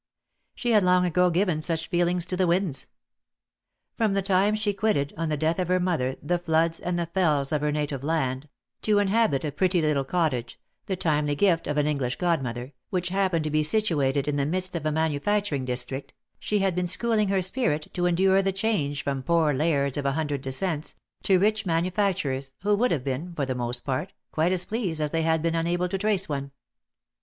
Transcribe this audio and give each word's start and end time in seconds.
She 0.55 0.71
had 0.71 0.83
long 0.83 1.05
ago 1.05 1.29
given 1.29 1.61
such 1.61 1.87
feelings 1.87 2.25
to 2.25 2.35
the 2.35 2.47
winds. 2.47 2.89
From 3.93 4.13
the 4.13 4.23
time 4.23 4.55
she 4.55 4.73
quitted, 4.73 5.13
on 5.15 5.29
the 5.29 5.37
death 5.37 5.59
of 5.59 5.67
her 5.67 5.79
mother, 5.79 6.15
the 6.23 6.39
floods 6.39 6.79
and 6.79 6.97
the 6.97 7.05
fells 7.05 7.51
of 7.51 7.61
her 7.61 7.71
native 7.71 8.03
land, 8.03 8.49
to 8.81 8.97
inhabit 8.97 9.45
a 9.45 9.51
pretty 9.51 9.79
little 9.79 10.03
cottage 10.03 10.59
(the 10.87 10.95
timely 10.95 11.35
gift 11.35 11.67
of 11.67 11.77
an 11.77 11.85
English 11.85 12.15
godmother), 12.15 12.73
which 12.89 13.09
happened 13.09 13.43
to 13.43 13.51
be 13.51 13.61
situated 13.61 14.27
in 14.27 14.37
the 14.37 14.45
midst 14.47 14.75
of 14.75 14.87
a 14.87 14.91
manufacturing 14.91 15.65
district, 15.65 16.15
she 16.39 16.57
had 16.57 16.73
been 16.73 16.87
schooling 16.87 17.27
her 17.29 17.43
spirit 17.43 17.85
to 17.93 18.07
en 18.07 18.15
dure 18.15 18.41
the 18.41 18.51
change 18.51 19.03
from 19.03 19.21
poor 19.21 19.53
lairds 19.53 19.97
of 19.97 20.05
a 20.07 20.13
hundred 20.13 20.41
descents, 20.41 20.95
to 21.21 21.37
rich 21.37 21.67
ma 21.67 21.79
nufacturers, 21.79 22.53
who 22.63 22.73
would 22.73 22.89
have 22.89 23.03
been, 23.03 23.35
for 23.35 23.45
the 23.45 23.53
most 23.53 23.81
part, 23.85 24.13
quite 24.31 24.51
as 24.51 24.65
pleased 24.65 24.99
had 24.99 25.11
they 25.11 25.21
been 25.37 25.53
unable 25.53 25.87
to 25.87 25.99
trace 25.99 26.27
one. 26.27 26.49